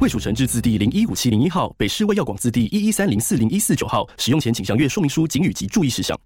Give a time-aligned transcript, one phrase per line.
[0.00, 4.08] 卫蜀成制字第零一五七零一号，北市卫药广字第一一三零四零一四九号。
[4.16, 6.16] 使用前请详阅说明书、警语及注意事项。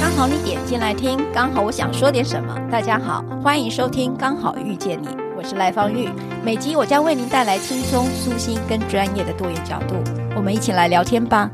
[0.00, 2.56] 刚好你点进来听，刚好我想说点什么。
[2.70, 6.08] 大家好，欢迎收听《刚好遇见你》，我是赖芳玉。
[6.44, 9.96] 每集我将为您带来轻松、舒心跟专业的多元角度，
[10.36, 11.50] 我们一起来聊天吧。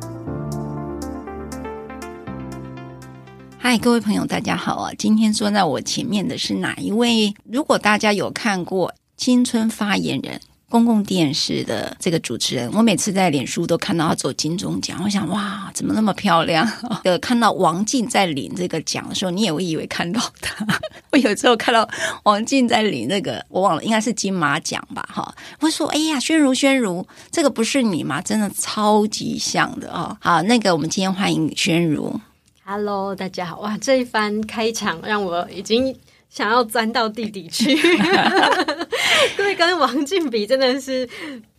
[3.59, 4.93] 嗨，各位朋友，大家好啊！
[4.99, 7.33] 今天坐在我前面的是哪一位？
[7.51, 10.37] 如果大家有看过《青春发言人》。
[10.71, 16.69] 公共电视的这个主持人，我每次在脸书都看到他走金钟奖，我想哇，怎么那么漂亮？
[17.05, 20.67] 呃，看到王静在领这个奖的时候，你也会以为看到他。
[21.13, 21.89] 我有时候看到
[22.25, 25.09] 王静在领那个，我忘了，应该是金马奖吧？
[25.13, 28.21] 哈，我说哎呀，宣如宣如，这个不是你吗？
[28.21, 30.17] 真的超级像的哦。
[30.21, 32.19] 好，那个我们今天欢迎宣如。
[32.65, 33.61] Hello，大家好！
[33.61, 35.95] 哇，这一番开场让我已经。
[36.35, 37.77] 想要钻到地底去，
[39.37, 41.09] 对，跟王静比真的是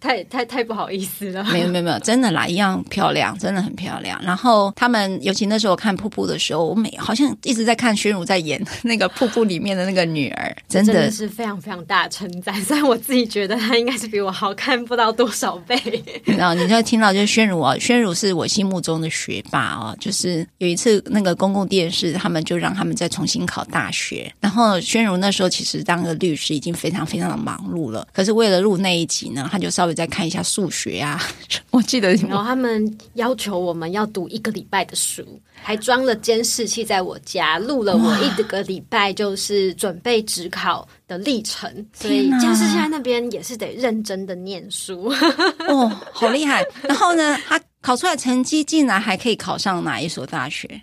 [0.02, 1.42] 太太太不好意思了。
[1.46, 4.20] 没有没有没有，真的啦，一样漂亮，真的很漂亮。
[4.22, 12.54] 然后他们，尤其那时候我看瀑布的时候，我每好像一直在看宣如在演那个瀑布里面的那个女儿， 真的，真的是非常非常大称赞。
[12.62, 15.80] 虽然我自己觉得她应该是比我好看不知道多少倍。
[16.26, 19.96] 然后你就听到就是宣如啊，宣如是我心目中的学霸哦。
[20.02, 24.65] 就是有一次那个公共电视，他们就让他们再重新考大学，然后。
[24.82, 31.22] 宣如那时候其实当个律师已经非常非常的忙碌了，可是为了录那一集呢，他就稍微再看一下数学啊。
[31.72, 41.70] 我记得，然后他们要求我们要读一个礼拜的书，还装了监视器在我家录了我一个礼拜就是准备职考的历程。
[41.94, 45.14] 所以监视器在那边也是得认真的念书。
[45.68, 46.66] 哦，好厉害！
[46.84, 50.82] 然后呢，他考出来成绩竟然还可以考上哪一所大学？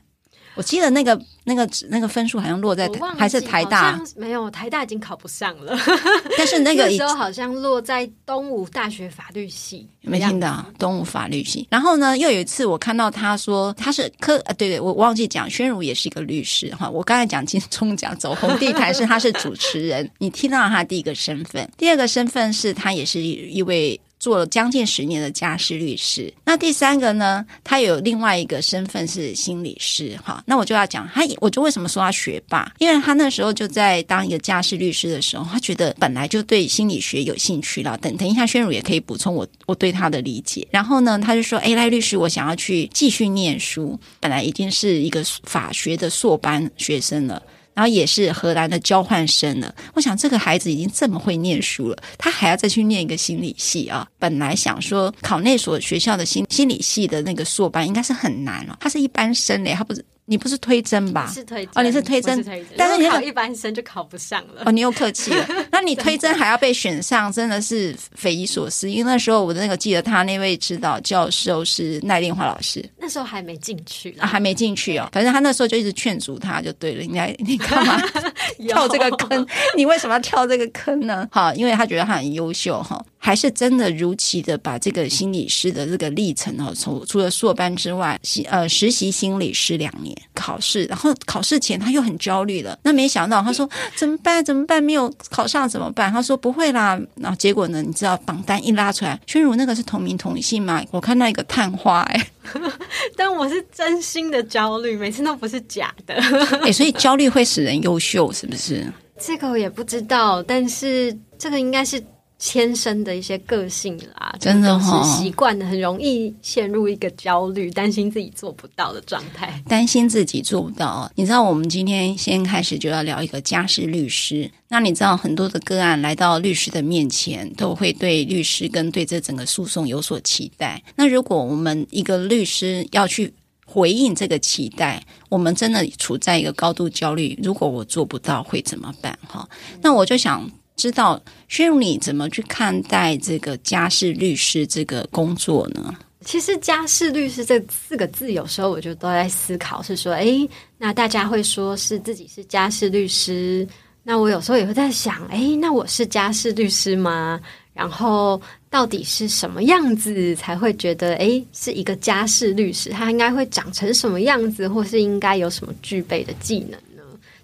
[0.54, 1.20] 我记得那个。
[1.44, 5.76] 那个那个分数好像落在还是台大，没有台大已经考不上了。
[6.38, 10.64] 但是那个时候好像落在东吴大学法律系，有没有听到？
[10.78, 11.66] 东吴法律系。
[11.68, 16.88] 然后呢，又有一次我看到他说他是科，呃，对对，我忘记讲，宣如也是一个律师哈。
[16.88, 26.32] 我刚才讲金钟奖走红地毯是他是主持人，你听到他第一个身份，第二个身份是他也是一位做了将近十年的家事律师。
[26.44, 30.40] 那第三个呢，他有另外一个身份是心理师哈。
[30.46, 31.22] 那我就要讲他。
[31.40, 32.72] 我就为什么说他学霸？
[32.78, 37.98] 因为他那时候就在当一个家事律师的时候，他觉得本来就对心理学有兴趣了。
[37.98, 40.64] 等等一下，宣儒也可以补充我我对他的理解。
[40.70, 43.98] 然后呢，他就说：“哎，赖律师，我想要去继续念书。
[44.20, 47.42] 本来已经是一个法学的硕班学生了。”
[47.74, 49.74] 然后也是荷兰的交换生了。
[49.94, 54.06] 我想这个孩子已经这么会念书了，他还要再去念一个心理系啊？
[54.18, 58.76] 本来想说考那所学校的心心理系的那个硕班应该是很难哦。
[58.80, 60.04] 他是一般生嘞，他不是。
[60.26, 61.30] 你不是推甄吧？
[61.34, 62.44] 是推哦，你是推甄，
[62.76, 64.62] 但是你考一般生就考不上了。
[64.64, 65.46] 哦，你又客气了。
[65.72, 68.90] 那你推甄还要被选上，真的是匪夷所思。
[68.90, 75.08] 因为那时候我的那个记得他那位指导教授是赖令华老师，那时候还没进去啊，还没进去哦。
[75.12, 77.02] 反正他那时候就一直劝阻他，就对了。
[77.02, 78.00] 你来，你干嘛
[78.68, 79.46] 跳这个坑？
[79.76, 81.28] 你为什么要跳这个坑呢？
[81.32, 83.04] 好，因为他觉得他很优秀哈。
[83.24, 88.18] 还是真的如期的把这个心理师的这个历程哦，从除了硕班之外，
[88.50, 92.76] 呃，实习心理师两年，考试，然后考试前他又很焦虑了。
[92.82, 94.44] 那没想到他说怎么办？
[94.44, 94.82] 怎么办？
[94.82, 96.10] 没有考上怎么办？
[96.10, 97.00] 他说不会啦。
[97.14, 97.80] 然后结果呢？
[97.80, 100.82] 你知道榜单一拉出来，宣如那个是同名同姓吗？
[100.90, 102.26] 我看到一个探花哎，
[103.16, 106.16] 但我是真心的焦虑，每次都不是假的。
[106.66, 108.84] 哎，所以焦虑会使人优秀，是不是？
[109.16, 112.02] 这个我也不知道，但是这个应该是。
[112.44, 119.62] 天生的一些个性啦，真的哈、哦，习惯的很容易陷入一个焦虑、担心自己做不到的状态。
[119.68, 124.50] 担心自己做不到，你知道，我们今天先开始就要聊一个家事律师。
[124.66, 130.82] 那你知道，很多的个案来到律师的面前，都会对律师跟对这整个诉讼有所期待。
[130.96, 133.32] 那如果我们一个律师要去
[133.64, 137.38] 回应这个期待，我们真的处在一个高度焦虑。
[137.40, 139.16] 如果我做不到，会怎么办？
[139.28, 139.48] 哈，
[139.80, 140.50] 那我就想。
[140.76, 145.94] 知道薛如你怎么去看待这个家事律师这个工作呢？
[146.24, 150.48] 其实“家事律师”这四个字，有时候我就都在思考，是说，诶，
[150.78, 153.66] 那大家会说是自己是家事律师，
[154.04, 157.40] 那我有时候也会在想，诶，那我是家事律师吗？
[157.74, 158.40] 然后
[158.70, 162.90] 到底是什么样子才会觉得诶是一个家事律师？
[162.90, 166.78] 他应该会长成什么样子，或是应该有什么具备的技能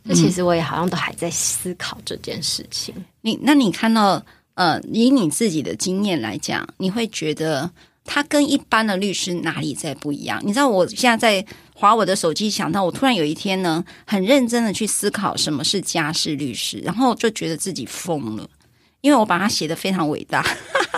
[0.03, 2.95] 那、其实我也好像都还在思考这件事情。
[3.21, 4.25] 你那你看到
[4.55, 7.71] 呃，以你自己的经验来讲，你会觉得
[8.05, 10.41] 他跟一般的律师哪里在不一样？
[10.45, 18.49] 你知道我现在在划我的手机，想到我突然有一天呢，很认真的去思考什么是家事律师，然后就觉得自己疯了。
[19.01, 20.45] 因为我把它写的非常伟大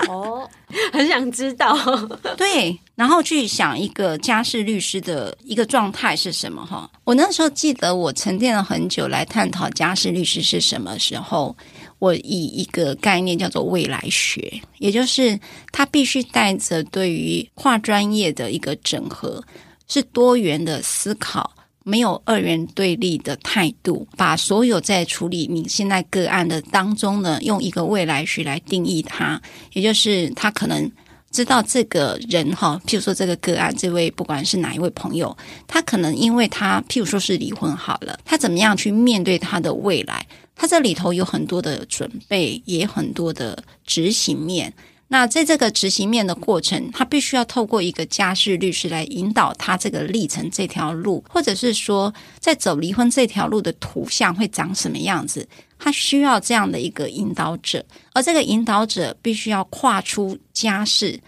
[0.09, 0.49] 哦，
[0.93, 1.77] 很想知道。
[2.37, 6.91] 对，然后去想一个家事律师的一个状态是什么哈？
[7.05, 11.55] 我那时候记得我沉淀了很久来探讨家事律师是什么时候，
[11.99, 15.39] 我以一个概念叫做未来学，也就是
[15.71, 19.45] 他必须带着对于跨专业的一个整合，
[19.87, 21.53] 是多元的思考。
[21.85, 29.41] 没有二元对立的态度，把所有在处理你现在个案的当中呢，用一个未来学来定义它，
[29.73, 30.91] 也就是他可能
[31.31, 35.37] 知道这个人哈，譬如说这个个案，这位不管是哪一位朋友，
[35.67, 40.27] 他可能因为他譬如说是离婚好了，他怎么样去面对他的未来？
[40.55, 44.75] 他这里头有很多的准备，也很多的执行面。
[45.13, 55.49] 那在这个执行面的过程，他必须要透过一个家事律师来引导他这个历程这条路，或者是说，在走离婚这条路的图像会长什么样子，
[55.81, 61.19] 他需要这样的一个引导者，而这个引导者必须要跨出家事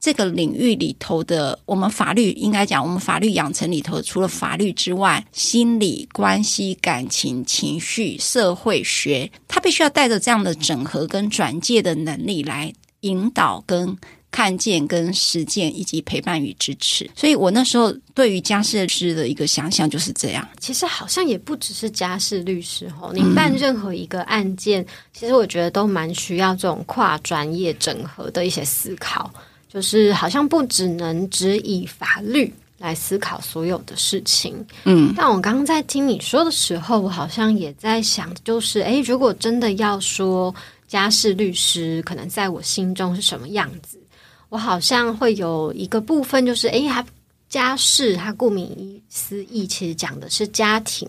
[0.00, 12.72] 这个领域里头的，我们法律应该讲，我们法律养成里头，除了法律之外，心理、关系、感情、情绪、社会学，他必须要带着这样的整合跟转介的能力来。
[13.00, 13.96] 引导、跟
[14.30, 17.10] 看见、跟实践，以及陪伴与支持。
[17.16, 20.48] 所以我那时候对于家事律师的一个想象就是这样。
[20.60, 29.28] 其实好像也不只是家事律师哦，你办任何一个案件，嗯、其实我觉得都蛮需要这种跨专业整合的一些思考。
[29.68, 34.54] 就是好像不只能只以法律来思考所有的事情。
[34.84, 40.54] 嗯，但我刚刚在听你说的时候，我好像也在想，就是诶，如果真的要说。
[40.90, 43.96] 家事律师可能在我心中是什么样子？
[44.48, 47.06] 我好像会有一个部分，就是诶，他
[47.48, 51.08] 家事，他顾名思义，其实讲的是家庭，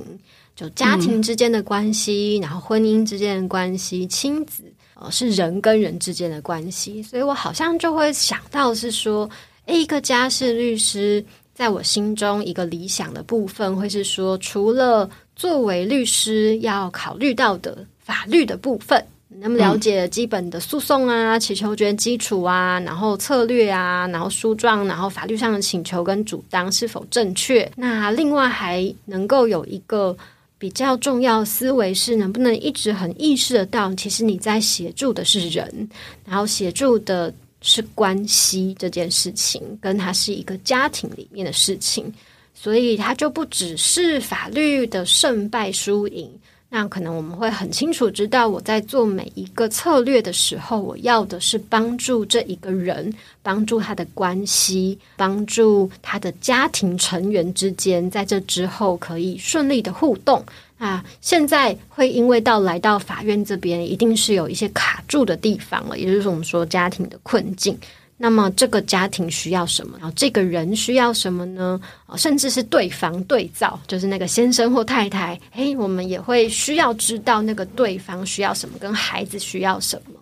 [0.55, 4.61] 就家庭之间的关系，嗯、然后婚姻之间的关系，亲子，
[4.93, 7.01] 呃，是人跟人之间的关系。
[7.01, 9.27] 所以我好像就会想到是说，
[9.65, 11.25] 诶，一个家事律师，
[11.55, 19.03] 在我心中一个理想的部分，会是说，除了作为律师要考虑到的法律的部分。
[19.39, 27.69] 那么了解基本的诉讼啊、祈求权基础啊，然后策略啊，然后诉状，然后法律上的请求跟主张是否正确？
[27.75, 30.15] 那另外还能够有一个
[30.57, 35.89] 比较重要思维是，能不能一直很意识得到，其实你在协助的是人，
[36.25, 42.13] 然后协助的是关系这件事情，跟它是一个家庭里面的事情，
[42.53, 46.29] 所以它就不只是法律的胜败输赢。
[46.73, 53.13] 那可能我们会很清楚知道，我在做每一个策略的时候，我要的是帮助这一个人，
[53.43, 60.41] 帮助他的关系，帮助他的家庭成员之间，在这之后可以顺利的互动。
[60.77, 67.77] 啊，现在会因为到来到法院这边，一定是有一些卡住的地方了，也就是我们说家庭的困境。
[68.23, 69.97] 那么这个家庭需要什么？
[69.99, 71.81] 然后这个人需要什么呢？
[72.17, 80.13] 甚至是对方对照，就是那个先生或太太，诶，我们也会需要知道那个对方需要什么，跟孩子需要什么。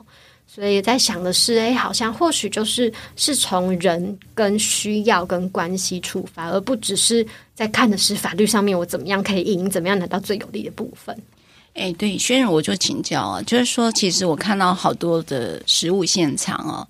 [0.47, 11.13] 所以在想的是，诶，好像或许就是是从人跟需要跟关系出发，而不只是在看的是法律上面我怎么样可以赢，怎么样拿到最有利的部分。
[11.73, 16.87] 诶，对，轩仁，我就请教啊，就是说，其实我看到好多的实物现场哦。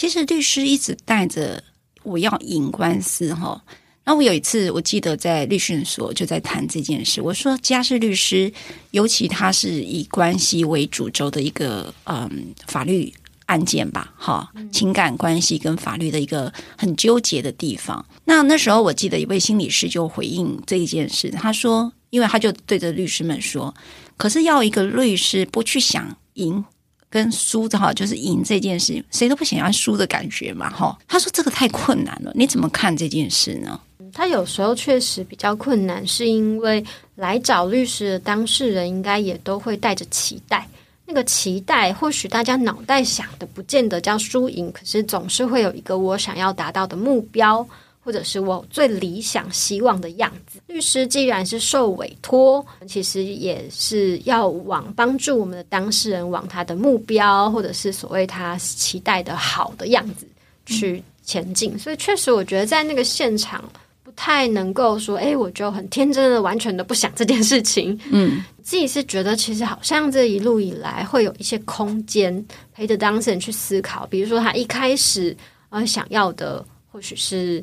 [0.00, 1.62] 其实律师一直带着
[2.02, 3.62] 我要赢官司哈，
[4.02, 8.50] 那我有一次我记得在律训所就在谈这件事，我说家事律师，
[8.92, 13.12] 尤其他是以关系为主轴的一个嗯法律
[13.44, 18.02] 案件吧，哈，情感关系跟法律的一个很纠结的地方。
[18.24, 23.74] 那那时候我记得一位心理师就回应这一件事，他说，因为他就对着律师们说，
[24.16, 26.64] 可是要一个律师不去想赢。
[27.10, 30.96] 跟输的哈，就是赢这件事，谁都不想要输的感觉嘛，哈。
[31.08, 33.78] 他说这个太困难了，你怎么看这件事呢？
[34.12, 36.84] 他有时候确实比较困难，是因为
[37.16, 40.66] 来找律师的当事人应该也都会带着期待，
[41.06, 47.66] 那个期待或许大家脑袋想的不见得叫输赢，可是总是会有一个我想要达到的目标，
[48.02, 50.58] 或者是我最理想希望的样子。
[50.66, 60.26] 律师既然是受委托，其实也是要往帮助我们的当事人往他的目标，或者是所谓他期待的好的样子
[60.64, 61.78] 去前进。
[61.78, 63.62] 所以，确实，我觉得在那个现场
[64.02, 67.98] 不太能够说，哎，我就很天真的、完全的不想这件事情。
[68.10, 75.36] 嗯，自己是觉得，其实好像这一路以来会有一些空间陪着当事人去思考，比如说他一开始
[75.68, 77.62] 呃想要的或许是。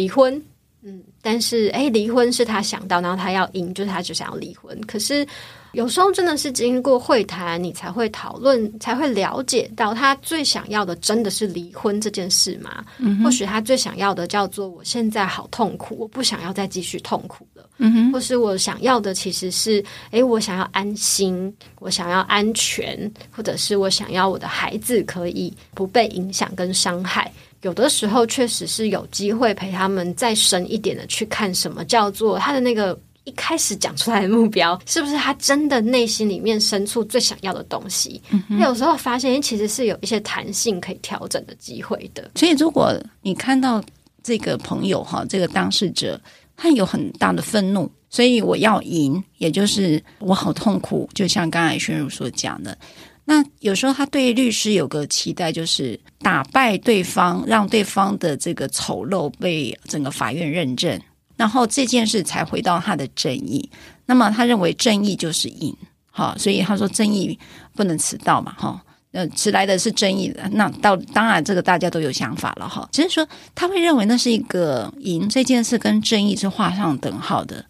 [0.00, 0.42] 离婚，
[0.82, 4.80] 嗯，但是诶，离婚是他想到，然后他要赢，就是他就想要离婚。
[4.86, 5.26] 可是
[5.72, 12.82] 有时候真的是经过会谈，你才会讨论，才会了解到他最想要的真的是离婚这件事吗？
[12.96, 17.68] 嗯，或许他最想要的叫做我现在好痛苦，我不想要再继续痛苦了。
[17.76, 27.30] 嗯哼，或是我想要的其实是，诶，我想要安心，我想要安全，或者是我想要我的孩子可以不被影响跟伤害。
[27.62, 38.20] 有的时候确实是有机会陪他们再深一点的去看什么叫做他的那个一开始讲出来的目标，是不是他真的内心里面深处最想要的东西？
[38.30, 42.30] 嗯，有时候发现其实是有一些弹性可以调整的机会的。
[42.34, 43.82] 所以如果你看到
[44.22, 46.18] 这个朋友哈，这个当事者
[46.56, 52.76] 他有很大的愤怒，所以我要赢，也就是我好痛苦，就像刚才宣如所讲的。
[53.24, 61.00] 那有时候他对律师有个期待，就是打败对方，让对方的这个丑陋被整个法院认证，
[61.36, 63.70] 然后这件事才回到他的正义。
[64.06, 65.76] 那么他认为正义就是赢，
[66.10, 67.38] 好，所以他说正义
[67.76, 70.48] 不能迟到嘛，哈，那迟来的是正义的。
[70.52, 77.64] 那到当然这个大家都有想法了，哈，只是说他会认为那是一个赢这件事跟正义是画上等号的。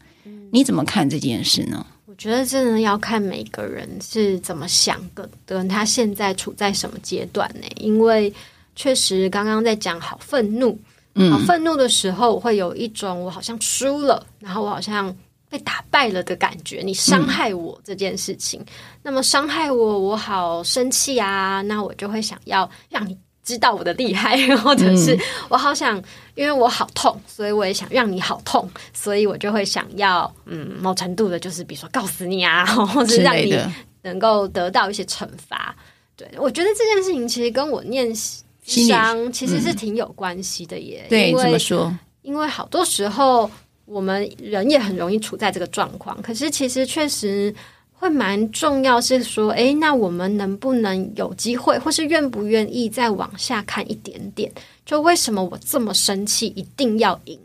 [0.52, 1.84] 你怎么看这件事呢？
[2.20, 7.66] 我觉得真的要看每个人是怎么想的，跟他现在处在什么阶段呢？
[7.76, 8.30] 因为
[8.76, 10.78] 确实刚刚在讲好愤怒，
[11.14, 15.16] 嗯，好愤怒的时候，我会有一种我好像输了，然后我好像
[15.48, 16.82] 被打败了的感觉。
[16.84, 18.66] 你伤害我这件事情，嗯，
[19.02, 21.62] 那么伤害我，我好生气啊！
[21.62, 23.16] 那我就会想要让你。
[23.50, 26.00] 知道我的厉害，或者是我好想，
[26.36, 33.58] 因为我好痛，所以我也想让你好痛，所以我就会想要，嗯，某程度的，就是比如说告死你啊， 或者是让你
[34.02, 35.74] 能够得到一些惩罚。
[36.16, 41.04] 对，我觉得这件事情其实跟我念伤其实是挺有关系的耶。
[41.08, 41.92] 对，怎么说？
[42.22, 43.50] 因为好多时候
[43.84, 47.52] 我们人也很容易处在这个状况，可是其实确实。
[48.00, 54.50] 会蛮重要，是说，诶，那我们能不能有机会，或是愿不愿意再往下看一点点？
[54.86, 57.38] 就为什么我这么生气，一定要赢？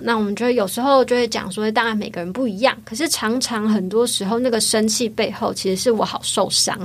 [0.00, 6.78] 那我们觉得有时候就会讲说，当然每个人不一样，可是常常很多时候那个生气背后，其实是我好受伤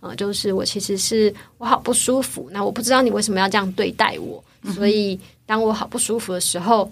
[0.00, 2.48] 啊、就是我其实是我好不舒服。
[2.50, 4.42] 那我不知道你为什么要这样对待我，
[4.72, 6.90] 所以当我好不舒服的时候。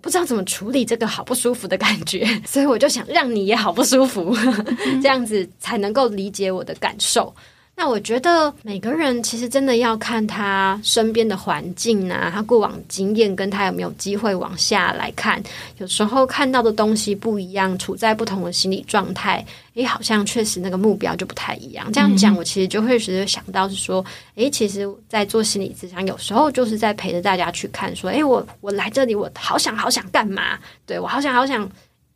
[0.00, 4.34] 不知道怎么处理这个好不舒服的感觉， 所以我就想让你也好不舒服，
[5.02, 7.34] 这样子才能够理解我的感受。
[7.80, 15.42] 那我觉得每个人其实真的要看他身边的环境啊，他过往经验跟他有没有机会往下来看。
[15.78, 19.42] 有时候看到的东西不一样，处在不同的心理状态，
[19.76, 21.90] 诶，好像确实那个目标就不太一样。
[21.90, 30.58] 这样讲，我其实就会觉得想到是说，诶，其实，在做心理咨商，有时候就是在陪着大家去看，说，诶，我我来这里，我好想好想干嘛？
[30.84, 31.66] 对，我好想好想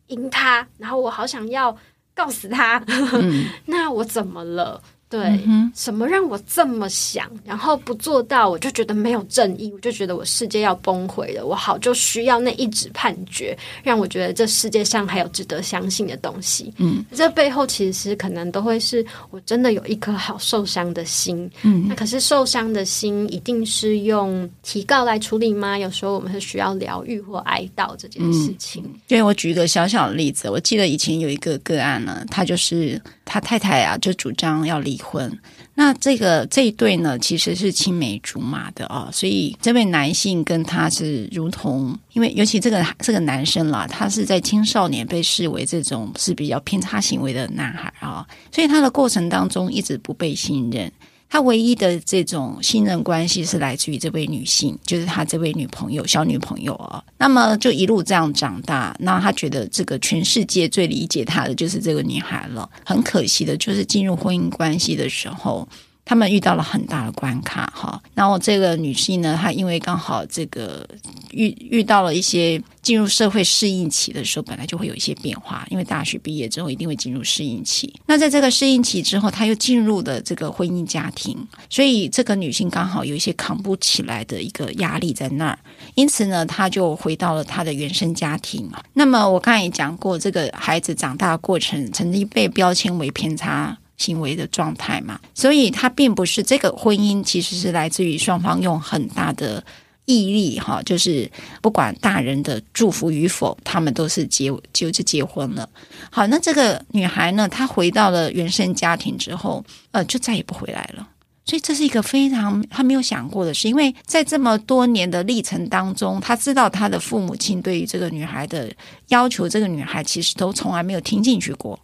[0.09, 1.75] 赢他，然后我好想要
[2.13, 4.79] 告死他，嗯、 那我怎么了？
[5.07, 11.45] 对，嗯、什么让我这么想，然后不做到，我就觉得没有正义，我就觉得我世界要崩毁了。
[11.45, 16.73] 我好就需要那一纸判决，让我觉得这世界上还有值得相信的东西。
[16.77, 21.49] 嗯，这背后其实可能都会是我真的有一颗好受伤的心。
[21.61, 25.77] 嗯，那可是受伤的心一定是用提告来处理吗？
[25.77, 28.83] 有时候我们是需要疗愈或哀悼这件事情。
[28.83, 34.94] 嗯、对，我举一个小小的例子，我记得以前有一个个案呢，他就是他太太啊，就主张要离。
[34.95, 35.39] 离婚，
[35.73, 50.91] 那这个这一对呢，其实是青梅竹马的啊、哦，所以这位男性跟他是如同，因为尤其这个这个男生啦，他是在青少年被视为这种是比较偏差行为的男孩啊、所以他的过程当中一直不被信任。
[51.29, 57.03] 他唯一的这种信任关系是来自于这位女性，就是他这位女朋友、小女朋友啊。
[57.17, 62.69] 那么就一路这样长大，那他觉得这个全世界最理解他的就是这个女孩了。
[62.85, 65.67] 很可惜的就是进入婚姻关系的时候，
[66.05, 68.01] 他们遇到了很大的关卡哈。
[68.13, 70.87] 然后这个女性呢，她因为刚好这个
[71.31, 77.91] 遇遇到了一些进入社会适应期的时候，本来就会有一些变化，因为大学毕业之后一定会进入适应期。
[78.05, 81.35] 那在这个适应期之后，她又进入了这个婚姻家庭，
[81.69, 85.59] 所以这个女性刚好有一些扛不起来的一个压力在那儿，
[85.95, 88.69] 因此呢，她就回到了她的原生家庭。
[88.93, 99.63] 那么我刚才也讲过，这个孩子长大的过程曾经被标签为偏差行为的状态嘛，所以他并不是这个婚姻，其实是来自于双方用很大的
[100.05, 101.29] 毅力哈，就是
[101.61, 105.67] 不管大人的祝福与否，他们都是结就就结婚了。
[106.11, 111.07] 好，那这个女孩呢，她回到了原生家庭之后，呃，就再也不回来了。
[111.47, 118.71] 所以这是一个非常她没有想过的事，因为在这么多年的历程当中，她知道她的父母亲对于这个女孩的
[119.09, 121.79] 要求，这个女孩其实都从来没有听进去过。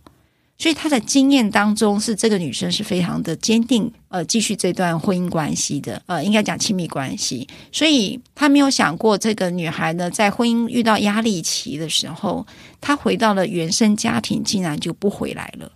[0.61, 7.47] 所以他的经验当中是这个女生是非常的坚定，呃，继续这段婚姻关系的，呃，应该讲亲密关系。
[7.71, 12.45] 所以他没有想过这个女孩呢，在婚姻遇到压力期的时候，
[12.79, 15.71] 她回到了原生家庭，竟然就不回来了。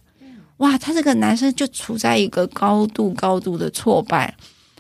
[0.58, 4.36] 哇，他这个男生就处在一个高度高度的挫败。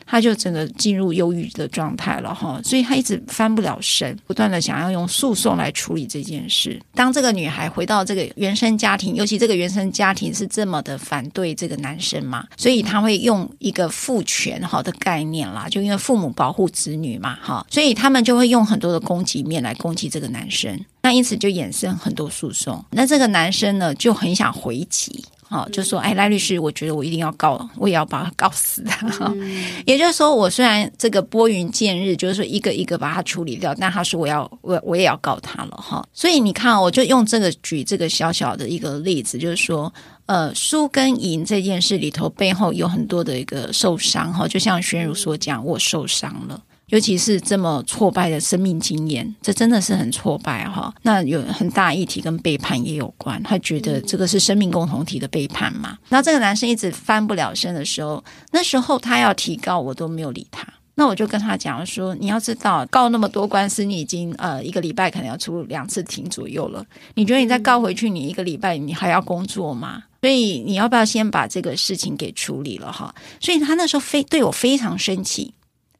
[0.05, 6.79] 他就整个进入忧郁的状态了哈，所以他一直翻不了身，不断的想要用诉讼来处理这件事。
[6.93, 22.83] 当这个女孩回到这个原生家庭，尤其这个原生家庭是这么的反对这个男生嘛，所以他会用一个父权好的概念啦，就因为父母保护子女嘛哈，所以他们就会用很多的攻击面来攻击这个男生，那因此就衍生很多诉讼。
[22.91, 25.23] 那这个男生呢就很想回击。
[25.55, 29.07] 好，就说哎，赖律师，我觉得我一定要告，我也要把他告死他。
[29.33, 36.05] 嗯、也就是说，我虽然这个拨云见日，就是说一个一个把他处理掉，但他说我要我我也要告他了哈。
[36.11, 39.93] 所以你看，我就用这个举这个小小的一个例子，就是说，
[40.25, 44.45] 呃，输跟赢这件事里头背后有很多的一个受伤哈。
[44.45, 46.61] 就像宣如所讲，我受伤了。
[46.89, 50.93] 尤其是这么挫败的生命经验，这真的是很挫败哈。
[51.01, 55.97] 那有很大议题跟背叛也有关，他觉得这个是生命共同体的背叛嘛。
[56.09, 60.67] 那这个男生一直翻不了身的时候，那时候他要提告，我都没有理他。
[60.97, 66.85] 那我就跟他讲说，你要知道，告那么多官司，你已经呃一个礼拜可能要出两次庭左右了。
[67.15, 70.03] 你觉得你再告回去，你一个礼拜你还要工作吗？
[70.21, 73.13] 所以你要不要先把这个事情给处理了哈？
[73.41, 75.53] 所以他那时候非对我非常生气。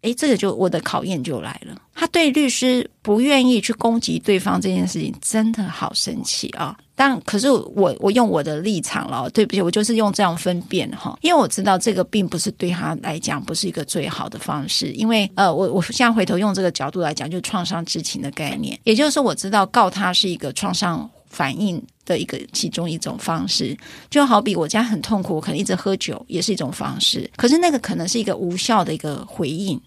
[0.06, 1.76] 诶，这个就我的考验就来了。
[1.94, 6.78] 他对律师不愿意去攻击对方这件事情，真的好生气啊！
[6.94, 23.76] 但可是我我用我的立场了，对不起，我就是用这样分辨哈，因为我知道这个并不是对他来讲不是一个最好的方式，因为呃，我我现在回头用这个角度来讲，就创伤知情的概念，也就是说我知道告他是一个创伤反应的一个其中一种方式，
[24.10, 29.80] 就好比我家很痛苦，我可能一直喝酒也是一种方式，可是那个可能是一个无效的一个回应。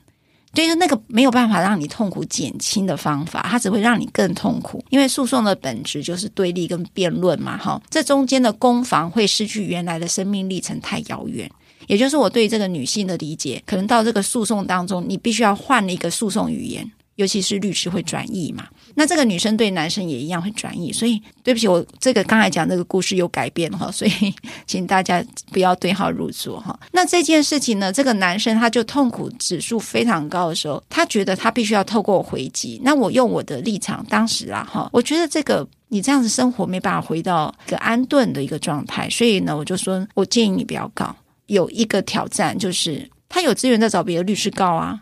[0.59, 4.85] 所以说那个没有办法让你痛苦减轻的方法，它只会让你更痛苦。
[4.91, 11.49] 因为诉讼的本质就是对立跟辩论嘛，哈，这中间的攻防会失去原来的生命历程太遥远。
[11.87, 16.91] 也就是我对这个女性的理解，可能到这个诉讼当中，你必须要换一个诉讼语言。
[17.19, 24.33] 尤其是律师会转译嘛，那这个女生对男生也一样会转译，所以对不起，我这个刚才讲这个故事有改变哈， 所以
[24.69, 26.79] 请大家不要对号入座哈。
[26.93, 32.81] 那这件事情呢，这个男生他就痛苦指数非常高的时候，他觉得他必须要透过回击。
[32.85, 41.13] 那我用我的立场，当时啊哈，我觉得这个你这样子生活没办法回到一个安顿的一个状态，所以呢，我就说我建议你不要告。
[41.47, 45.01] 有一个挑战就是他有资源在找别的律师告啊。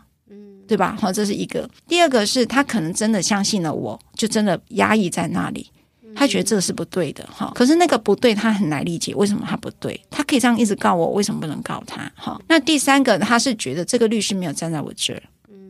[0.67, 0.97] 对吧？
[0.99, 1.69] 好，这是一个。
[1.87, 5.71] 第二个是他可能真的相信了我，就真的压抑在那里。
[6.15, 7.51] 他觉得这个是不对的，哈。
[7.53, 9.99] 可是那个不对，他很难理解为什么他不对。
[10.09, 12.11] 他可以这样一直告我，为什么不能告他？
[12.15, 12.41] 哈。
[12.47, 15.21] 那第三个，他是觉得这个律师没有站在我这儿。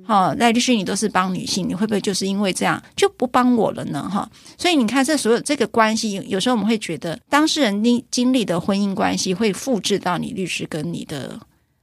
[0.06, 4.10] 好，赖律师，你都是帮女性，你会不会就是因为这样就不帮我了呢？
[4.10, 4.30] 哈。
[4.58, 11.38] 所以你看，这所有这个关系，有时候我们会觉得当事人经经历的婚姻关系会复制到你律师跟你的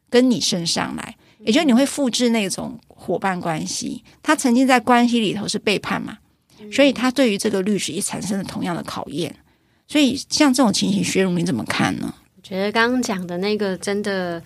[0.08, 2.78] 跟你身上来，也就是你会复制那种。
[2.96, 6.16] 伙伴关系，他曾经在关系里头是背叛嘛，
[6.72, 9.34] 所以他对于这个律师也产生了同样的考验。
[9.86, 12.14] 所以像这种情形，薛如你怎么看呢？
[12.34, 14.42] 我觉得刚刚讲的那个真的，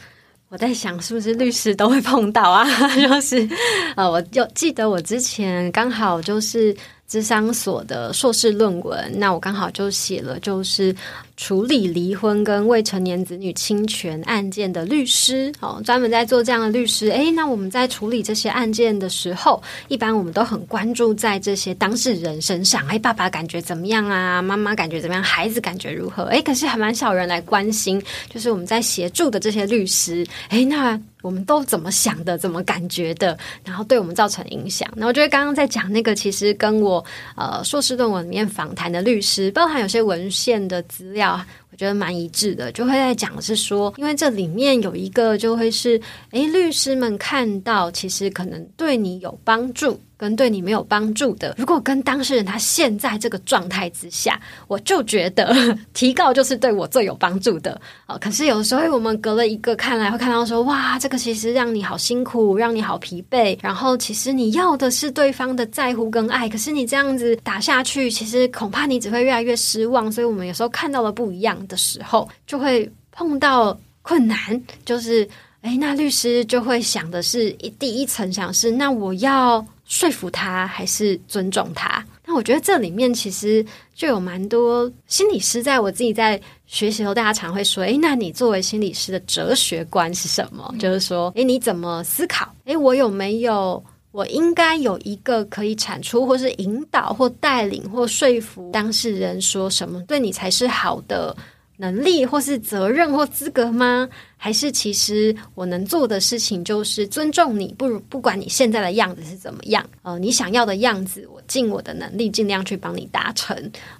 [0.48, 2.66] 我在想是不是律师都会碰到啊？
[2.98, 3.48] 就是
[3.94, 6.76] 呃，我就记得我之前刚好就是
[7.10, 10.94] 咨商所的硕士论文，那我刚好就写了，就是
[11.38, 17.08] 处理离婚跟未成年子女侵权案件的律师，哦，专门在做这样的律师。
[17.08, 24.42] 诶，那我们在处理这些案件的时候，一般我们都很关注在这些当事人身上，诶，爸爸感觉怎么样啊？
[24.42, 25.22] 妈妈感觉怎么样？
[25.22, 26.24] 孩子感觉如何？
[26.24, 31.00] 诶，可是还蛮少人来关心，就是我们在协助的这些律师，诶，那。
[31.28, 34.90] 我们都怎么想的，怎么感觉的，然后对我们造成影响。
[34.96, 37.04] 那我觉得刚刚在讲那个，其实跟我
[37.36, 41.38] 呃硕士论文里面访谈的律师，包含有些文献的资料，
[41.78, 45.98] 觉得蛮一致的，就会在讲是说，因为这里面有一个就会是，
[46.32, 49.98] 诶，律师们看到其实可能对你有帮助。
[50.18, 54.36] 跟对你没有帮助的，如果跟当事人他现在这个状态之下，
[54.66, 55.54] 我就觉得
[55.94, 58.18] 提告就是对我最有帮助的啊。
[58.18, 63.56] 可是有时候我们隔了一个看来会看到说，哇，这个其实让你好辛苦，让你好疲惫。
[63.62, 70.10] 然后其实你要的是对方的在乎跟爱，可是你这样子打下去，其实恐怕你只会越来越失望。
[70.10, 74.36] 所以我们有时候看到了不一样的时候，就会碰到困难，
[74.84, 75.28] 就是
[75.62, 79.64] 诶，那律师就会想的是一第一层想是，那我要。
[79.90, 82.04] 说服他还是尊重他？
[82.26, 92.54] 那我觉得这里面其实就有蛮多心理师，在我自己在学习时候，大家常会说：“诶，那你作为心理师的哲学观是什么？”嗯、就是说：“诶，你怎么思考？
[92.66, 101.34] 诶，我有没有我应该有一个可以产出，或是引导，或带领，或说服当事人说什么对你才是好的
[101.78, 104.08] 能力，或是责任，或资格吗？”
[104.40, 113.56] 还是其实我能做的事情就是尊重你，不如不管你现在的样子是怎么样，呃，你想要的样子，我尽我的能力尽量去帮你达成。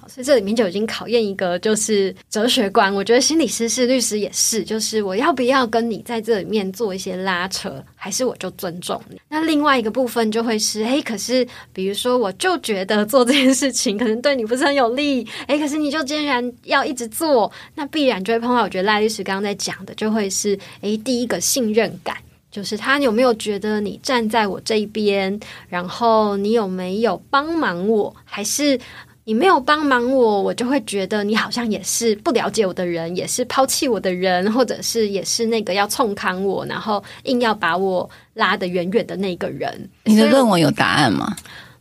[0.07, 2.95] 所以这里面就已经考验一个就是哲学观。
[2.95, 9.21] 我觉得心理师是，律师也是，就是我要不要跟你在这里面做一些拉扯，还是我就尊重你？
[9.29, 18.63] 那另外一个部分就会是，诶，可是比如说我就觉得做这件事情可能对你不是很有利，诶，可是你就竟然要一直做，那必然就会碰到。
[18.63, 20.29] 我觉得赖律师刚刚在讲的就会。
[20.31, 22.17] 是诶，第一个信任感，
[22.49, 28.79] 就是他有没有觉得你站在我这一边，然后你有没有帮忙我，还是
[29.25, 39.91] 你没有帮忙我，我就会觉得你好像也是不了解我的人，也是抛弃我的人，或者是也是那个要冲康我，然后硬要把我拉得远远的那个人。
[40.05, 41.35] 你的论文有答案吗？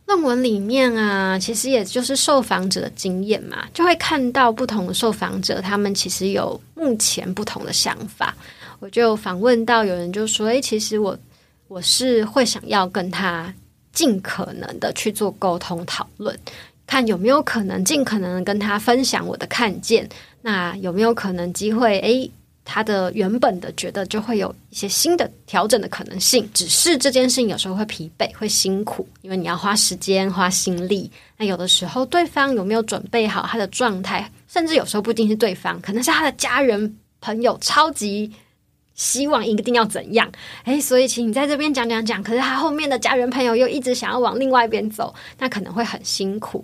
[0.08, 8.34] 论文里面啊，其实也就是受访者的经验嘛，就会看到不同的受访者，他们其实有目前不同的想法。
[8.80, 11.14] 我就访问到有人就说：“诶，其实我
[11.68, 13.52] 我是会想要跟他
[13.92, 16.34] 尽可能的去做沟通讨论，
[16.86, 20.08] 看有没有可能尽可能跟他分享我的看见，
[20.40, 21.98] 那有没有可能机会？
[22.00, 22.30] 诶。”
[22.70, 31.10] 他的原本的觉得就会有一些新的调整的可能性，只是这件事情有时候会疲惫、会辛苦，因为你要花时间、花心力。
[31.38, 38.30] 那有的时候对方有没有准备好他的状态，甚至有时候不一定是对方，可能是他的家人、朋友超级
[38.94, 40.30] 希望一定要怎样，
[40.64, 46.62] 诶， 所以请你在这边讲讲讲，可是他后面的家人朋友又一直想要往另外一边走，那可能会很辛苦。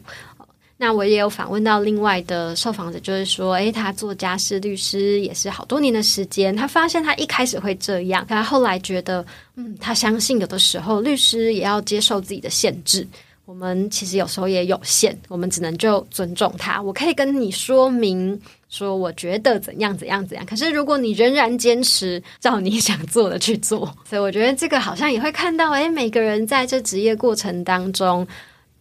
[0.84, 9.24] 那我也有访问到另外的受访者，就是说，诶，他做家事律师也是好多年的时间，他发现他一开始会这样，可他后来觉得，
[9.56, 13.08] 嗯，他相信有的时候律师也要接受自己的限制。
[13.46, 16.82] 我们其实有时候也有限，我们只能就尊重他。
[16.82, 20.44] 我可以跟你说明说，我觉得怎样怎样怎样。
[20.44, 28.28] 可是如果你仍然坚持照你 想做的去做，所以我觉得这个好像也会看到，诶，每个人在这职业过程当中。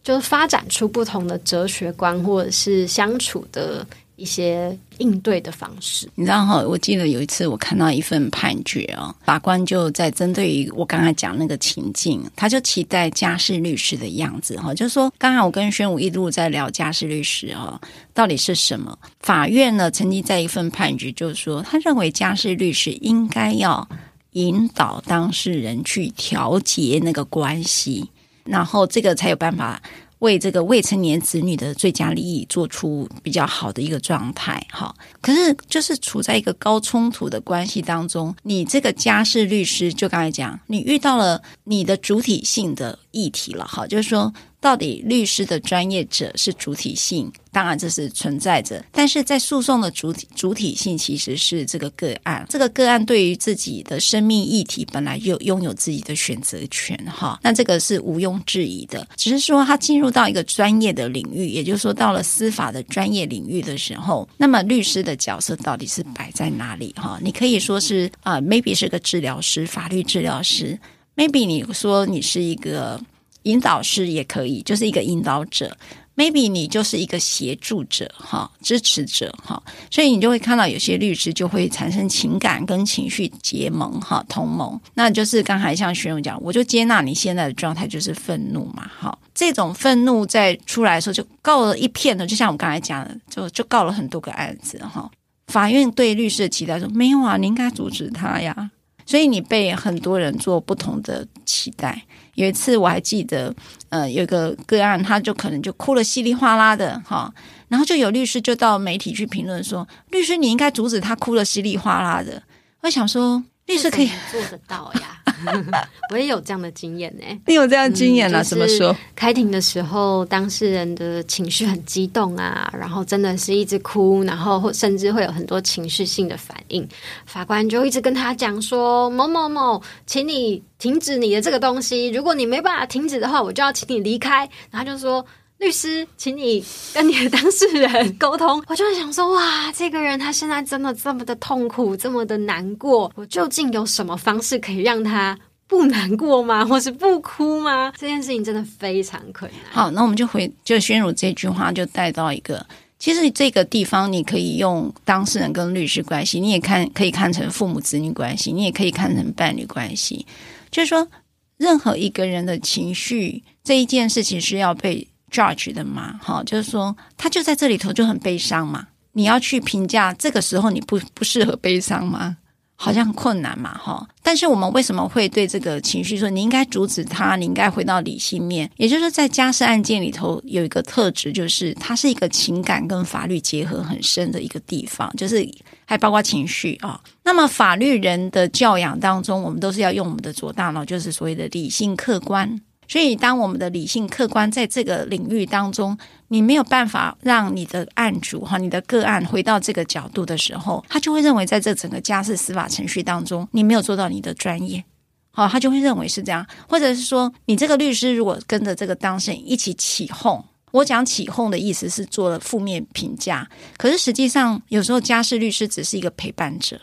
[0.04, 3.84] 就是发展出不同的哲学观，或者是相处的
[4.16, 6.06] 一些应对的方式。
[6.14, 17.80] 你知道哈，我记得有一次我看到一份判决啊，法官就在针对于我刚才讲那个情境，他就期待家事律师的样子哈，就是说，刚才我跟宣武一路在聊家事律师啊，
[18.12, 18.96] 到底是什么？
[19.20, 23.88] 法院呢曾经在一份判决就是说，他认为家事律师应该要
[24.32, 28.10] 引导当事人去调节那个关系。
[28.44, 29.80] 然后这个才有办法
[30.20, 34.94] 为这个未成年子女的最佳利益做出比较好的一个状态，哈。
[35.20, 44.32] 可是就是处在一个高冲突的关系当中，你这个家事律师就刚才讲，你遇到了你的主体性的议题了，哈，就是说。
[44.64, 59.06] 到底律师的专业者是主体性，当然这是存在着，但是在诉讼的主体主体性其实是这个个案，这个个案对于自己的生命议题本来就拥有自己的选择权，哈，那这个是毋庸置疑的。
[59.16, 66.90] 只是说他进入到一个专业的领域，也就是说到了司法的专业领域的时候，那么律师的角色到底是摆在哪里？
[66.96, 70.78] 哈，你可以说是啊，maybe 是个治疗师，法律治疗师
[71.16, 73.00] ，maybe 你说你是一个。
[73.44, 75.76] 引导师也可以，就是一个引导者。
[76.16, 84.80] maybe 你就是一个协助者哈，支持者哈，所以你就会看到有些律师就会产生情感跟情绪结盟哈，同盟。
[84.94, 95.10] 那就是刚才像学勇讲，我就接纳你现在的状态就是愤怒嘛，哈，这种愤怒在出来的时候就告了一片的，就像我刚才讲的，就就告了很多个案子哈。
[95.48, 98.70] 法院对律师的期待说没有啊，你应该阻止他呀，
[99.06, 102.02] 所以你被很多人做不同的期待。
[102.34, 103.54] 有一次我还记得，
[103.90, 107.32] 呃，有个个案，他就可能就哭了稀里哗啦的哈，
[107.68, 112.42] 然后就有律师就到媒体去评论说，律师你应该阻止他哭了稀里哗啦的。
[112.80, 115.20] 我想说，律师可以做得到呀。
[116.10, 117.24] 我也有这样的经验呢。
[117.46, 118.42] 你有这样的经验了？
[118.42, 118.96] 怎么说？
[119.14, 126.86] 开庭的时候，当事人的情绪很激动啊，然后真的是一直哭，然后甚至会有很多情绪性的反应。
[127.26, 132.08] 法官就一直跟他讲说：“某某某，请你停止你的这个东西。
[132.10, 135.24] 如果你没办法停止的话，我就要请你离开。”然后他就说。
[135.58, 136.62] 律师，请你
[136.92, 138.62] 跟你的当事人沟通。
[138.68, 146.64] 我就会想说，哇，这个人他现在真的这么的痛苦，这么的难过，我究竟有什么方式可以让他不难过吗？
[146.66, 147.90] 或是不哭吗？
[147.96, 149.72] 这件事情真的非常困难。
[149.72, 152.66] 好，那我们就回就宣儒这句话，就带到一个，
[152.98, 160.26] 其实这个地方你可以用当事人跟律师关系，你也看可以看成父母子女关系，你也可以看成伴侣关系。
[160.70, 161.08] 就是说，
[161.56, 165.08] 任何一个人的情绪这一件事情是要被。
[165.34, 168.86] Judge 的嘛，哈，就是说他就在这里头就很悲伤嘛。
[169.16, 172.36] 你要去评价这个时候你不不适合悲伤吗？
[172.76, 174.04] 好像很困难嘛，哈。
[174.20, 178.68] 但是我们为什么会对这个情绪说你应该阻止他，你应该回到理性面？
[178.76, 185.48] 也就是说，在家事案件里头有一个特质，就是它是一个情感跟法律结合很深的一个地方，就是
[185.84, 187.00] 还包括情绪啊。
[187.22, 192.60] 那么法律人的教养当中，我们都是要用我们的左大脑，就是所谓的理性客观。
[192.86, 195.96] 所以，当我们的理性客观在这个领域当中，
[196.28, 204.84] 你没有办法让你的案主哈、你的个案回到这个角度的时候，他就会认为在这整个家事司法程序当中，你没有做到你的专业，
[205.30, 216.80] 好，他就会认为是这样，或者是说，你这个律师如果跟着这个当事人一起起哄，我讲起哄的意思是做了负面评价，可是实际上有时候家事律师只是一个陪伴者。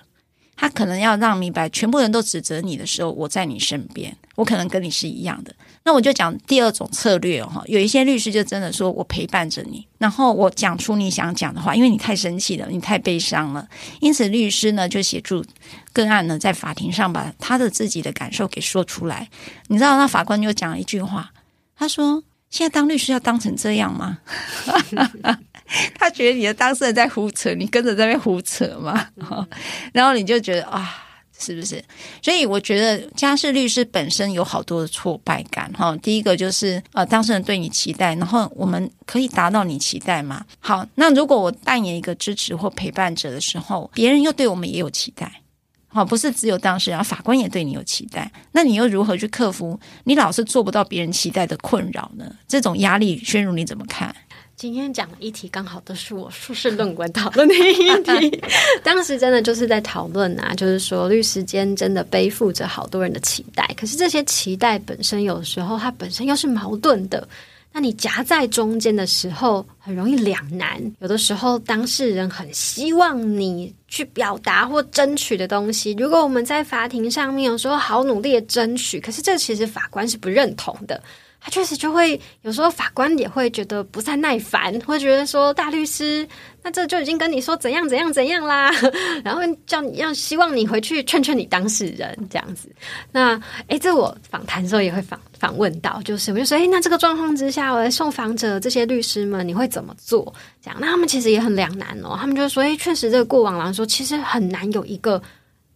[0.58, 5.52] 他可能要让明白，全部人都指责你的时候，我在你身边，我可能跟你是一样的。
[5.84, 13.68] 那我就讲第二种策略哈，有一些律师就真的说我陪伴着你，然后我讲出你想讲的话，因为你太生气了，你太悲伤了，
[14.00, 15.44] 因此律师呢就协助
[15.92, 19.28] 个案呢在法庭上把他的自己的感受给说出来。
[19.68, 21.32] 你知道，那法官就讲了一句话，
[21.76, 24.20] 他说：“现在当律师要当成这样吗？”
[25.96, 29.08] 他觉得你的当事人在胡扯，你跟着在那边胡扯嘛，
[29.94, 30.94] 然后你就觉得啊，
[31.42, 31.84] 是不是？
[32.22, 35.98] 所以我觉得家事律师本身有好多的挫败感哈。
[35.98, 40.46] 第一个就是呃，当事人对你期待，然后我们可以达到你期待吗？
[40.60, 45.42] 好，那如果我扮演一个支持或陪伴者的时候，别人又对我们也有期待，
[45.88, 52.26] 好，不是只有当事人，法官也对你有期待，那你又如何去克服你老是做不到别人期待的困扰呢？
[52.48, 54.16] 这种压力，宣如你怎么看？
[54.62, 58.44] 今天讲的议题刚好都是我硕士论文讨论的议题，
[58.84, 67.28] 当时真的就是在讨论啊，就是说律师间真的背负着好多人的期待，可是这些期待本身有时候它本身又是矛盾的，
[67.72, 70.80] 那你夹在中间的时候很容易两难。
[71.00, 81.02] 有的时候当事人很希望你去表达或争取的东西，如果我们在法庭上面有时候好努力的争取，可是这其实法官是不认同的。
[81.44, 86.28] 他确实就会有时候法官也会觉得不再耐烦，会觉得说大律师，
[86.62, 88.72] 那这就已经跟你说怎样怎样怎样啦，
[89.26, 92.70] 然后叫你要希望你回去劝劝你当事人这样子。
[93.12, 100.32] 那诶，这我访谈的时候也会访访问到，就是我就说，诶，那这个状况之下，我的受访者这些律师们，你会怎么做？
[100.62, 102.16] 这样，那他们其实也很两难哦。
[102.20, 105.20] 他们就说，诶，确实这个过往来说，其实很难有一个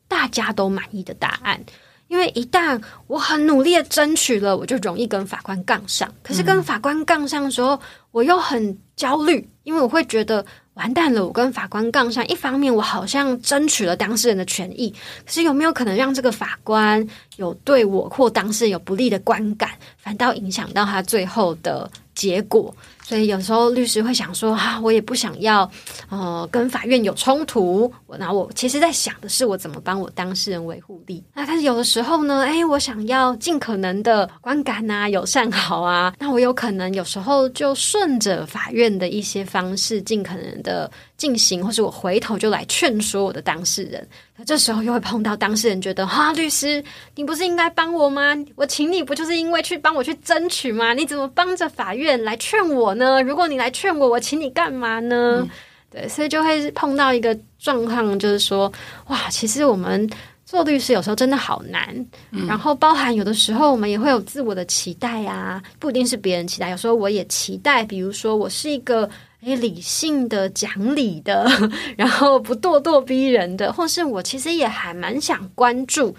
[0.08, 1.60] 大家都满意的答案。
[2.07, 6.11] 因为一旦我很努力的争取了，我就容易跟法官杠上。
[6.21, 7.79] 可是跟法官杠上的时候，
[8.11, 11.25] 我又很焦虑，因为我会觉得完蛋了。
[11.25, 14.93] 我跟法官杠上，一方面我好像争取了当事人的权益，
[15.25, 17.05] 可是有没有可能让这个法官
[17.37, 22.73] 有对我或当事人有不利的观感，反倒影响到他最后的结果？
[23.07, 25.69] 所以有时候律师会想说，啊，我也不想要，
[26.09, 27.93] 呃，跟法院有冲突。
[28.07, 31.23] 我那我其实在想的是，我怎么帮我当事人维护利。
[31.35, 44.07] 那但是有的时候呢，诶，我想要尽可能的观感啊，友善好啊，那我有可能有时候就顺着法院的一些方式，尽可能的进行，或是我回头就来劝说我的当事人。
[44.37, 48.35] 那这时候又会碰到当事人觉得，哈，律师，你不是应该帮我吗？
[48.55, 50.93] 我请你不就是因为去帮我去争取吗？
[50.93, 53.21] 你怎么帮着法院来劝我呢？
[53.21, 55.39] 如果你来劝我，我请你干嘛呢？
[55.41, 55.49] 嗯、
[55.91, 58.71] 对，所以就会碰到一个状况，就是说，
[59.08, 60.10] 哇，其实我们
[60.45, 62.05] 做律师有时候真的好难。
[62.31, 69.10] 嗯、然后包含有的时候我们也会有自我的期待啊，不一定是别人期待，有时候我也期待，比如说我是一个。
[69.41, 71.47] 诶，理性的、讲理的，
[71.95, 76.15] 然后不咄咄逼人的，或是我其实也还蛮想关注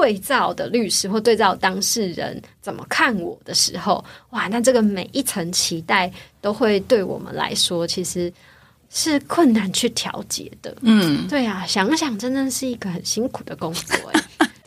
[0.00, 8.32] 对照的律师或对照当事人怎么看我的时候，哇，那这个每一层期待都会对我们来说其实
[8.90, 10.76] 是困难去调节的。
[10.82, 13.96] 嗯，对啊，想想真的是一个很辛苦的工作，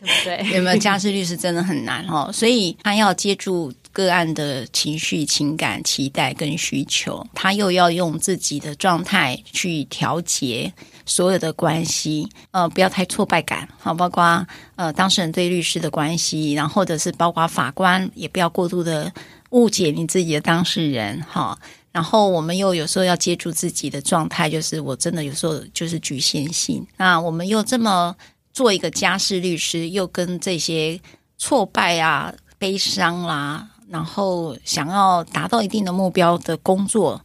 [0.00, 0.50] 不对？
[0.56, 3.72] 有没有家事律师真的很难哦，所以他要接住。
[3.92, 10.72] 个案的情绪、情感、期待跟需求，他又要用自己的状态去调节
[11.04, 19.12] 所有的关系，呃，不要太挫败感，好，包括呃当事人对律师的关系，然后或者是包括法官，也不要过度的
[19.50, 21.58] 误解你自己的当事人，哈，
[21.90, 28.16] 然后我们又有时候要接住自己的状态，就是我真的有时候就是局限性，那我们又这么
[28.54, 30.98] 做一个家事律师，又跟这些
[31.36, 37.22] 挫败啊、悲伤啦、然后想要达到一定的目标的工作，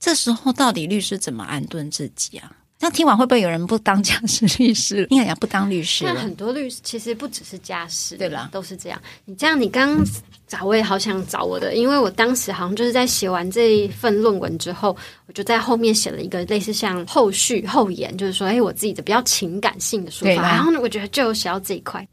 [0.00, 2.50] 这时候到底律师怎么安顿自己啊？
[2.78, 5.06] 那听完会不会有人不当家事律师？
[5.10, 6.04] 应该要不当律师？
[6.04, 9.00] 那很多律师其实不只是家事，对了，都是这样。
[9.26, 9.98] 你这样，你刚
[10.46, 20.42] 找我也好想找我的，因为我当时好像就是在写完这一份论文之后，我就在后面写了一个类似像后续后言，就是说，哎，我自己的比较情感性的说法。
[20.42, 22.06] 然后呢，我觉得就有写到这一块。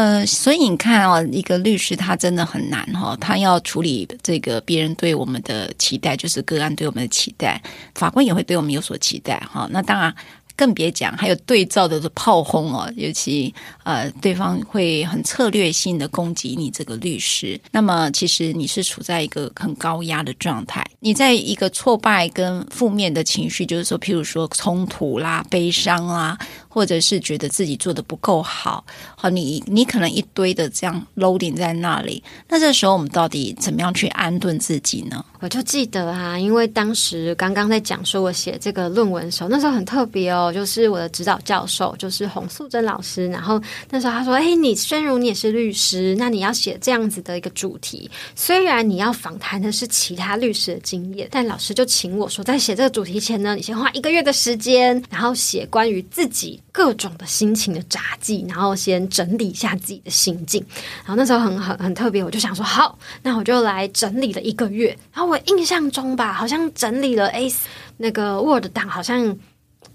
[0.00, 7.62] 呃，所以你看哦，一个律师他真的很难哈、他要处理这个别人对我们的期待，就是个案对我们的期待，
[7.94, 10.14] 法官也会对我们有所期待哈、那当然。
[10.56, 17.58] 更别讲，还有对照的炮轰哦，尤其呃，对方会很策略性的攻击你这个律师。
[17.70, 26.36] 那么，其实你是处在一个很高压的状态，你在一个挫败跟负面的情绪，就是说，譬如说冲突啦、悲伤啦，
[26.70, 28.82] 或者是觉得自己做的不够好，
[29.16, 32.22] 好，你你可能一堆的这样 loading 在那里。
[32.48, 35.22] 那这时候，我们到底怎么样去安顿自己呢？
[35.40, 40.52] 我就记得啊，因为当时刚刚在讲说我写这个论文的时候，那时候很特别哦。
[40.52, 43.26] 就是我的指导教授，就是洪素贞老师。
[43.28, 48.10] 然后那时候他说：“哎，你宣如你也是律师，那你要写这样子的一个主题。
[48.36, 60.64] 虽然你要访谈的是其他律师的经验，但老师就请我说，在写这个主题前呢，你先花一个月的时间，然后写关于自己各种的心情的札记，然后先整理一下自己的心境。
[61.04, 64.88] 然后那时候很很很特别，我就想说，好，那我就来整理了一个月。
[65.12, 67.50] 然后我印象中吧，好像整理了哎，
[67.96, 69.36] 那个 Word 档好像。”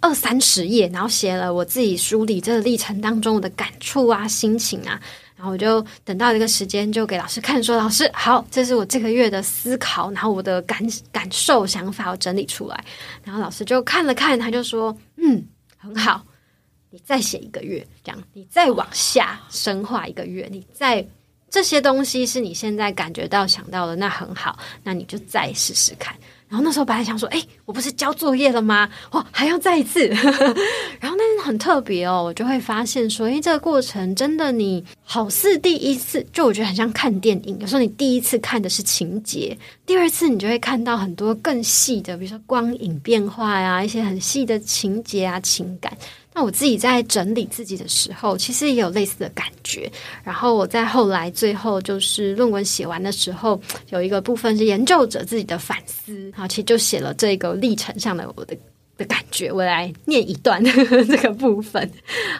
[0.01, 4.99] 二三十页，然后写了我自己梳理这个历程当中我的感触啊、心情啊，
[5.35, 10.79] 然后我就等到一个时间就给老师看，说：“老师，好，这是我这个月的思考，然后我的感
[11.11, 12.83] 感受、想法，我整理出来。”
[13.23, 15.43] 然后老师就看了看，他就说：“嗯，
[15.77, 16.23] 很好，
[16.95, 21.05] 你再写一个月，这样你再往下深化一个月，你再
[21.49, 26.15] 这些东西是你现在感觉到想到的，那很好，那你就再试试看。”
[26.47, 28.87] 然后那时候本来想说，哎，我不是交作业了吗？
[29.11, 30.07] 哇，还要再一次。
[31.01, 37.57] 然后那很特别哦，我就会发现说，哎，这个过程真的你好似第一次，就我觉得很像看电影。
[37.59, 45.97] 有时候你第一次看的是情节，第二次你就会看到很多更细的，比如说光影变化呀，一些很细的情节啊，情感。
[46.35, 49.89] 那我自己在整理自己的时候，其实也有类似的感觉。
[50.21, 53.57] 然后我在后来最后就是论文写完的时候，
[53.91, 58.53] 有一个部分是研究者自己的反思，啊，其实就写了这个历程上的我的
[58.97, 59.49] 的感觉。
[59.49, 60.61] 我来念一段
[61.07, 61.89] 这个部分，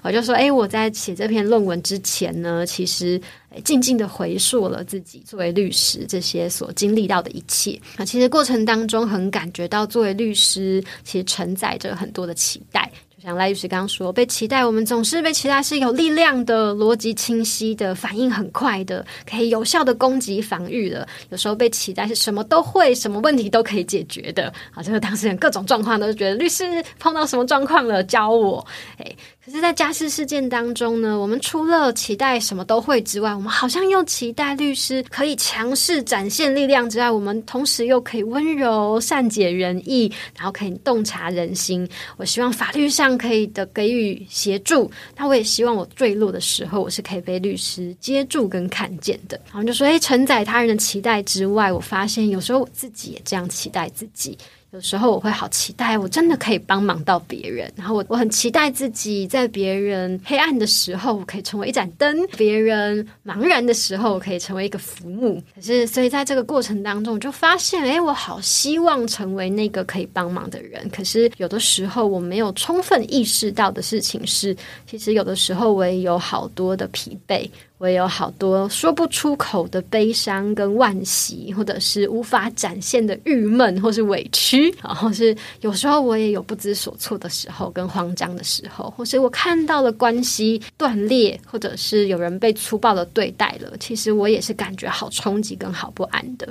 [0.04, 3.20] 我就说：哎，我在写这篇论文之前呢，其实
[3.64, 7.80] 静静的回溯了自己作为律师这些所经历到的一切。
[7.96, 12.92] 啊，其实过程当中很感觉到作为律师，其实承载着很多的期待。
[13.26, 21.08] 像赖律师刚刚说，被期待，我们总是被期待是有力量的、逻辑清晰的、反应很快的、可以有效的攻击防御的。
[21.32, 24.54] 有时候被期待是什么都会、什么问题都可以解决的。
[24.76, 26.64] 啊，这个当事人各种状况都觉得律师
[27.00, 28.64] 碰到什么状况了，教我。
[28.98, 29.16] 哎。
[29.46, 41.88] 可是，在家事事件当中呢，我们除了期待什么都会之外，我们好像又期待律师可以强势展现力量之外，我们同时又可以温柔、善解人意，然后可以洞察人心。
[42.18, 49.40] 我希望法律上可以的给予协助，那我也希望我坠落的时候，我是可以被律师接住跟看见的。
[49.46, 54.36] 然后就说，诶，承载他人的期待之外，我发现有时候我自己也这样期待自己。
[54.76, 57.72] 有时候我会好期待，我真的可以帮忙到别人。
[57.78, 65.42] 然后我我很期待自己在别人黑暗的时候，我可以成为一盏灯；别人茫然的时候，我可以成为一个浮木。
[65.56, 70.90] 可是，所以在这个过程当中，就发现，哎，我好希望成为那个可以帮忙的人。
[70.90, 74.54] 可是有的时候，我没有充分意识到的事情是，
[74.86, 77.50] 其实有的时候我也有好多的疲惫。
[77.78, 96.48] 我也有好多说不出口的悲伤跟惋惜，或者是无法展现的郁闷，或是委屈， 然后是有时候我也有不知所措的时候，跟慌张的时候，或是我看到了关系断裂，或者是有人被粗暴的对待了，其实我也是感觉好冲击跟好不安的。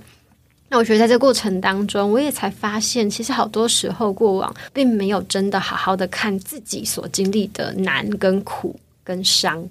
[0.69, 9.67] 那我觉得在这过程当中，我也才发现，其实好多时候过往并没有真的好好的看自己所经历的难跟苦跟伤。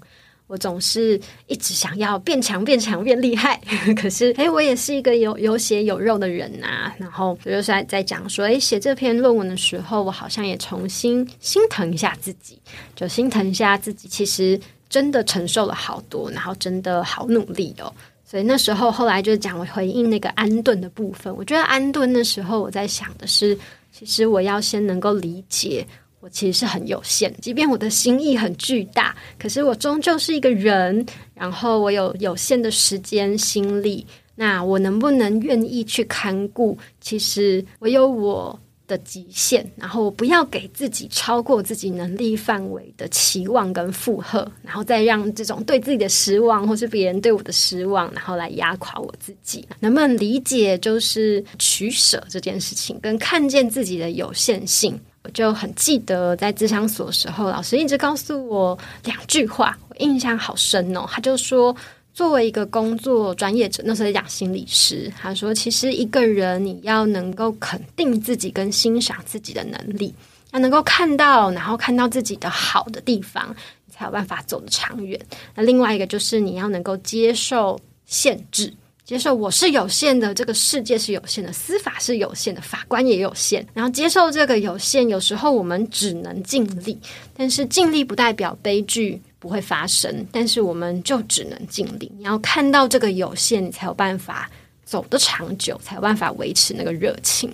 [0.54, 3.60] 我总是一直想要变强、变强、变厉害，
[4.00, 6.96] 可是，哎，我也是一个有有血有肉的人呐、啊。
[7.00, 12.62] 然后，我就是在在讲说，哎，写这篇论文的时候，我好像也重新心疼一下自己，
[12.96, 17.92] 就心疼一下自己，其实真的承受了好多，然后真的好努力哦。
[18.24, 21.36] 所以那时候，后来就讲我回应那个安顿的部分。
[21.36, 23.58] 我觉得安顿的时候，我在想的是，
[23.92, 25.84] 其实我要先能够理解。
[26.24, 31.06] 我其实是很有限，即便我的心意很巨大，可是我终究是一个人，
[31.36, 36.78] 然后我有有限的时间心力，那我能不能愿意去看顾？
[37.02, 38.58] 其实我有我
[38.88, 49.68] 的极限，然后我不要给自己超过自己能力范围的期望跟负荷，然后再让这种对自己的失望，或是别人对我的失望，然后来压垮我自己。
[49.82, 54.98] 能不能理解就是取舍这件事情，跟看见自己的有限性？
[55.24, 61.06] 我就很记得在咨商所的时候，老师一直告诉我两句话，我印象好深哦。
[61.10, 61.74] 他就说，
[62.14, 70.14] 作为一个工作专业者，那时候讲心理师，他说，其实一个人你要能够肯定自己跟欣赏自己的能力，
[70.52, 73.56] 要能够看到，然后看到自己的好的地方，
[73.86, 75.18] 你才有办法走得长远。
[75.56, 78.74] 那另外一个就是你要能够接受限制。
[79.14, 83.64] 接受我是有限的，这个世界是有限的，司法是有限的，法官也有限。
[83.72, 86.98] 然后接受这个有限，有时候我们只能尽力，
[87.38, 92.12] 但是尽力不代表悲剧不会发生，但是我们就只能尽力。
[92.18, 94.50] 你要看到这个有限，你才有办法
[94.84, 97.52] 走得长久，才有办法维持那个热情。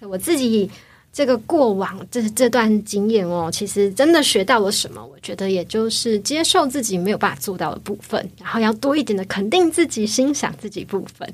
[0.00, 0.68] 我自己。
[1.16, 5.02] 这个过往这这段经验哦，其实真的学到了什么？
[5.02, 11.26] 我觉得也就是接受自己没有办法做到的部分，然后要多一点的肯定自己、欣赏自己部分。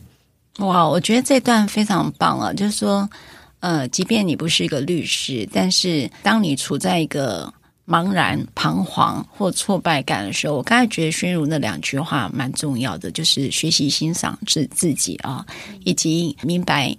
[0.60, 2.52] 哇，我觉得这段非常棒啊！
[2.52, 3.10] 就是说，
[3.58, 7.52] 呃，即便你不是一个律师，但是当你处在一个
[7.84, 15.44] 茫然、彷徨或挫败感的时候，我刚才觉得宣如那两句话蛮重要的，就是学习欣赏自自己啊，
[15.82, 16.96] 以及明白。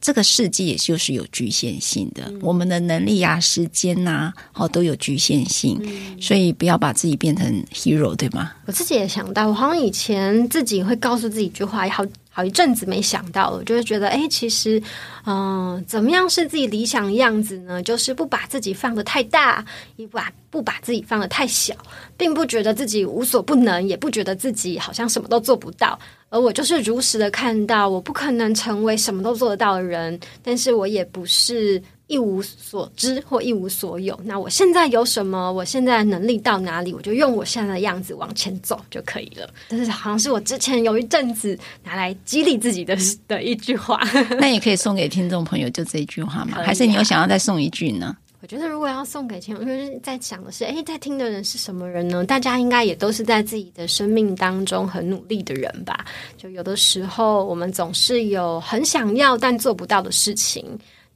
[0.00, 8.50] 这个世界就是有局限性的，嗯、我们的能力啊、时间呐、啊，哦，都有局限性，嗯、所以不要把自己变成 hero，对吗？
[8.64, 14.80] 我自己也想到，我好像以前自己会告诉自己一句话，好好一阵子没想到了，就会觉得，哎，其实，
[15.26, 17.82] 嗯、怎么样是自己理想的样子呢？
[17.82, 19.64] 就是不把自己放得太大，
[19.96, 21.74] 也不把不把自己放得太小，
[22.16, 25.98] 并不觉得自己无所不能，也不觉得自己好像什么都做不到。
[26.28, 34.18] 而我就是如实的看到，我不可能成为什么都做得到的人，但是我也不是一无所知或一无所有。
[34.24, 35.52] 那我现在有什么？
[35.52, 36.92] 我现在能力到哪里？
[36.92, 39.48] 我就用我现在的样子往前走就可以了。
[39.68, 42.96] 但是好像是我之前有一阵子拿来激励自己的
[43.28, 44.02] 的一句话。
[44.40, 46.58] 那也可以送给听众朋友，就这一句话吗？
[46.64, 48.16] 还是你有想要再送一句呢？
[48.42, 52.24] 我觉得如果要送给听众，就是在想的是，诶，在听的人是什么人呢？
[52.24, 56.06] 大家应该也都是在自己的生命当中很努力的人吧？
[56.38, 60.66] 就有的时候，我们总是有很想要但做不到的事情，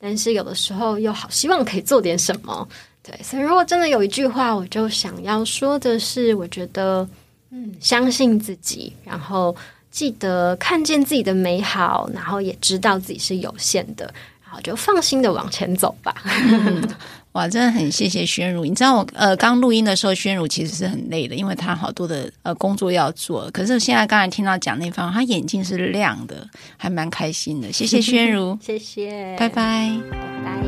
[0.04, 2.68] 但是有的时候又好希望可以做点什么。
[3.02, 7.08] 对，所以如果真的有一句话，我就想要说的是，我觉得，
[7.50, 9.56] 嗯，相信自己，然后
[9.90, 14.04] 记得看见自己的美好，然后也知道自己是有限的。
[14.44, 16.14] 然后就放心的往前走吧。
[16.24, 16.86] 嗯，
[17.34, 18.64] 哇，真的很谢谢宣如。
[18.64, 23.50] 你知道我呃刚录音的时候，宣如其实是很累的，因为他好多的呃工作要做。
[23.52, 27.72] 可是现在刚才听到讲那番话，他眼睛是亮的，还蛮开心的。
[27.72, 30.62] 谢谢宣如， 谢谢，拜拜，拜拜。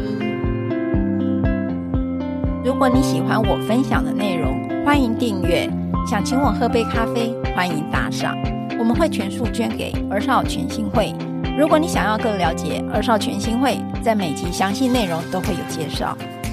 [2.64, 5.70] 如果你喜欢我分享的内容，欢迎订阅。
[6.04, 8.36] 想请我喝杯咖啡，欢迎打赏，
[8.76, 11.14] 我们会全数捐给儿少全心会。
[11.56, 16.18] 如果你想要更了解儿少全心会，在每集详细内容都会有介绍。